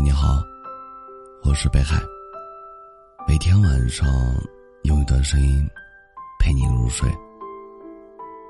[0.00, 0.40] 你好，
[1.42, 2.00] 我是北海。
[3.26, 4.06] 每天晚上
[4.84, 5.68] 用一段声音
[6.38, 7.10] 陪你入睡。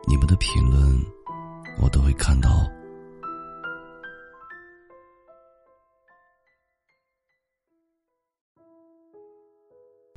[0.07, 0.79] 你们的评论
[1.81, 2.51] 我都会看到。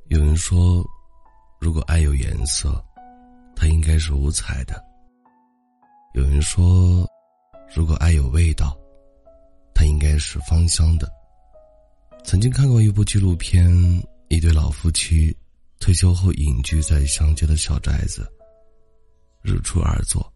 [0.09, 0.85] 有人说，
[1.61, 2.83] 如果爱有颜色，
[3.55, 4.83] 它应该是五彩的。
[6.13, 7.07] 有人说，
[7.73, 8.77] 如果爱有味道，
[9.73, 11.09] 它应该是芳香的。
[12.23, 13.69] 曾经看过一部纪录片，
[14.29, 15.35] 一对老夫妻
[15.79, 18.25] 退休后隐居在乡间的小宅子，
[19.41, 20.31] 日出而作，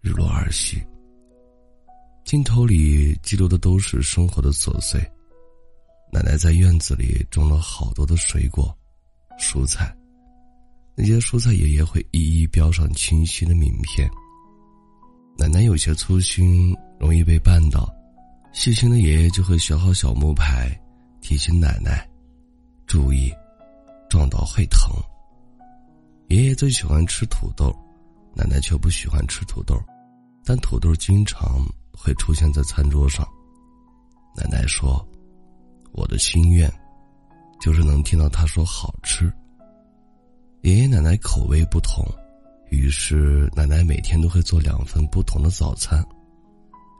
[0.00, 0.82] 日落而息。
[2.24, 5.00] 镜头里记录的都是生活的琐碎。
[6.12, 8.76] 奶奶在院子里种了好多的水果、
[9.38, 9.94] 蔬菜，
[10.94, 14.10] 那些蔬菜爷爷会一一标上清晰的名片。
[15.38, 17.88] 奶奶有些粗心，容易被绊倒。
[18.52, 20.78] 细心的爷爷就会学好小木牌，
[21.22, 22.06] 提醒奶奶
[22.84, 23.32] 注意，
[24.10, 24.92] 撞到会疼。
[26.28, 27.72] 爷爷最喜欢吃土豆，
[28.34, 29.80] 奶奶却不喜欢吃土豆，
[30.44, 31.64] 但土豆经常
[31.96, 33.26] 会出现在餐桌上。
[34.34, 35.06] 奶奶说
[35.92, 36.70] ：“我的心愿，
[37.60, 39.32] 就是能听到他说好吃。”
[40.62, 42.04] 爷爷奶奶口味不同，
[42.70, 46.04] 于是奶奶每天都会做两份不同的早餐。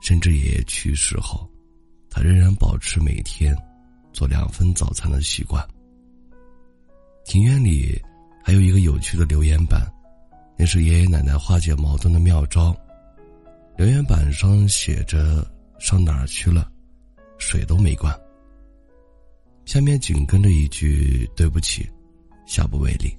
[0.01, 1.49] 甚至爷爷去世后，
[2.09, 3.55] 他仍然保持每天
[4.13, 5.67] 做两份早餐的习惯。
[7.25, 8.01] 庭院里
[8.43, 9.81] 还有一个有趣的留言板，
[10.57, 12.75] 那是爷爷奶奶化解矛盾的妙招。
[13.75, 15.45] 留言板上写着
[15.79, 16.71] ：“上哪儿去了？
[17.39, 18.13] 水都没关。”
[19.65, 21.89] 下面紧跟着一句：“对不起，
[22.45, 23.11] 下不为例。”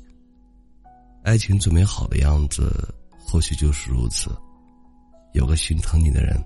[1.25, 4.31] 爱情最美好的样子，或许就是如此，
[5.33, 6.39] 有个心疼你的人。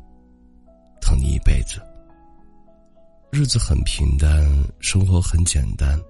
[1.01, 1.81] 疼你一辈子。
[3.31, 4.43] 日子很平淡，
[4.81, 6.01] 生活很简单，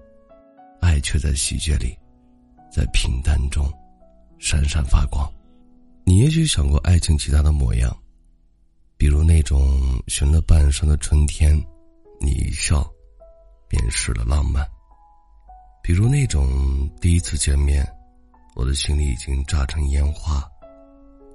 [0.79, 1.95] 爱却在细节里，
[2.71, 3.69] 在平淡中
[4.39, 5.29] 闪闪发光。
[6.05, 7.95] 你也许想过爱情其他的模样，
[8.95, 11.53] 比如那种寻了半生的春天，
[12.21, 12.89] 你一笑，
[13.67, 14.63] 便失了浪漫；
[15.83, 17.85] 比如那种第一次见面，
[18.55, 20.41] 我的心里已经炸成烟花，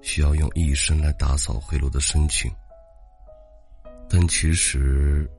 [0.01, 2.51] 需要用一生来打扫回路的深情。
[4.09, 5.31] 但其实，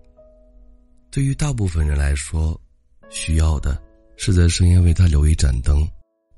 [1.16, 2.60] 对于大部分人来说，
[3.10, 3.82] 需要的
[4.18, 5.88] 是在深夜为他留一盏灯，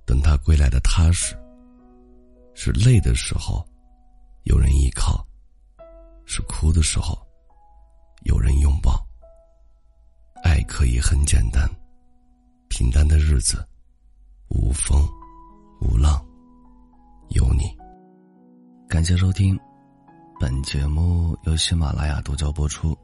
[0.05, 1.35] 等他归来的踏实；
[2.53, 3.67] 是累的时候
[4.43, 5.25] 有人依靠；
[6.27, 7.17] 是哭的时候
[8.21, 9.03] 有人拥抱。
[10.43, 11.67] 爱可以很简单，
[12.69, 13.67] 平淡的日子，
[14.49, 15.03] 无风
[15.81, 16.23] 无浪，
[17.29, 17.75] 有你。
[18.87, 19.59] 感谢收听。
[20.39, 22.95] 本节目由喜马拉雅独家播出，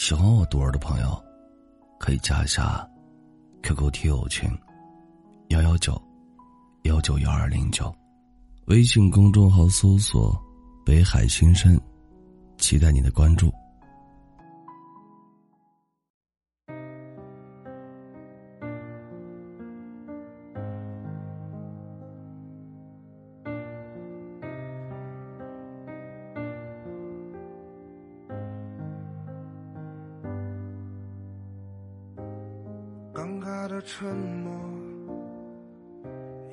[0.00, 1.22] 喜欢我独儿的朋友，
[1.98, 2.88] 可以加一下
[3.62, 4.48] QQ 听友群
[5.48, 6.00] 幺幺九
[6.84, 7.94] 幺九幺二零九，
[8.64, 10.34] 微信公众号搜索
[10.86, 11.78] “北海新生”，
[12.56, 13.52] 期待你的关注。
[33.60, 34.50] 他的沉默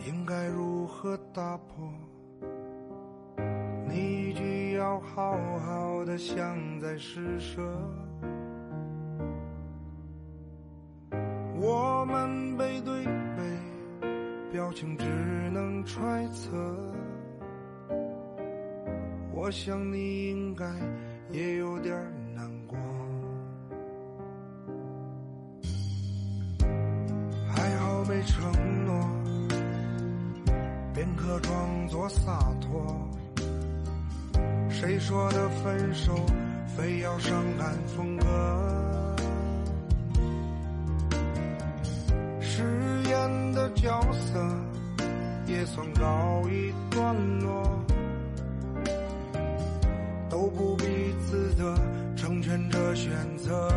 [0.06, 1.90] 应该如何打破？
[3.88, 7.62] 你一句要好好的，像在施舍。
[11.56, 13.42] 我们背对背，
[14.52, 15.06] 表情只
[15.54, 16.58] 能揣测。
[19.32, 20.66] 我想你应该
[21.32, 21.96] 也有点
[31.28, 33.10] 可装作洒脱。
[34.70, 36.16] 谁说的分手
[36.66, 38.26] 非要伤感风格？
[42.40, 42.64] 饰
[43.10, 44.40] 演的角色
[45.48, 47.78] 也算告一段落，
[50.30, 50.86] 都不必
[51.30, 51.76] 自责，
[52.16, 53.70] 成全这选择。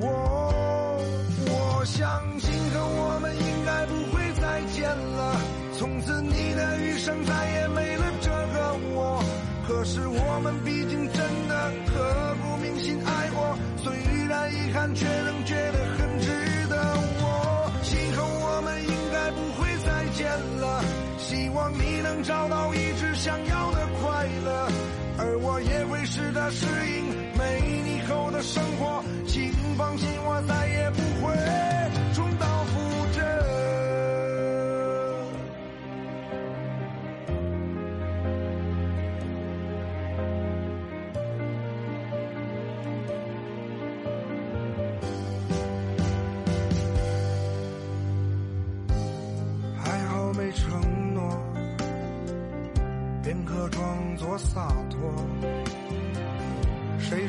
[0.00, 1.02] 我
[1.48, 5.40] 我相信，和我们应该不会再见了
[5.76, 9.22] 从此你的余生再也没了这个我，
[9.66, 13.92] 可是我们毕竟真的刻骨铭心爱过，虽
[14.28, 16.28] 然遗憾，却仍觉得很值
[16.68, 16.76] 得。
[17.20, 20.30] 我以后我们应该不会再见
[20.60, 20.84] 了，
[21.18, 24.68] 希望你能找到一直想要的快乐，
[25.18, 27.04] 而我也会试着适应。
[27.36, 31.02] 没你后的生活，请放心，我再也不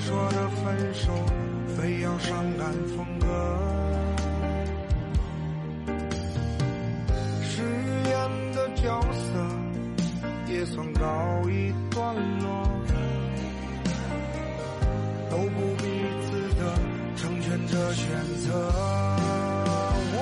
[0.06, 1.12] 说的分手
[1.76, 2.30] 非要伤
[2.60, 3.26] 感风格？
[7.42, 8.14] 誓言
[8.54, 9.26] 的角色
[10.48, 11.02] 也算告
[11.50, 12.46] 一段落，
[15.32, 15.84] 都不必
[16.30, 16.62] 自的
[17.16, 18.06] 成全这选
[18.46, 18.54] 择。
[20.14, 20.18] 我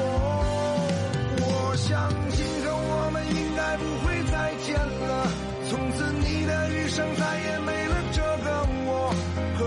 [1.41, 1.43] 我
[1.75, 5.27] 相信今后我们应该不会再见了，
[5.69, 7.82] 从此你的余生再也没。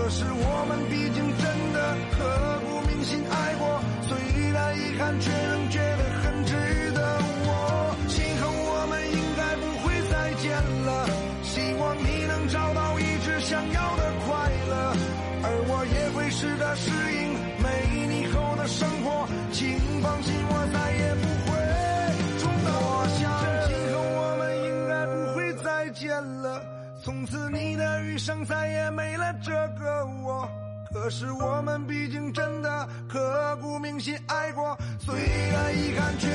[0.07, 1.43] 可是我们毕竟真
[1.73, 1.79] 的
[2.15, 2.23] 刻
[2.63, 4.15] 骨铭心爱过，虽
[4.55, 6.55] 然遗憾，却仍觉得很值
[6.95, 7.03] 得。
[7.43, 10.47] 我今后我们应该不会再见
[10.87, 11.11] 了，
[11.43, 14.95] 希望你能找到一直想要的快乐，
[15.43, 17.67] 而我也会试着适应没
[18.07, 19.27] 你后的生活。
[19.51, 21.59] 请放心，我再也不会
[22.39, 23.27] 重蹈我想
[23.67, 26.76] 今后我们应该不会再见了。
[27.07, 30.45] 从此你的余生再也没了这个我。
[30.91, 36.27] 可是我们毕竟真的刻骨铭心爱过，虽然遗憾，却